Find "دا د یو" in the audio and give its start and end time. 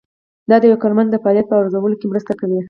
0.49-0.81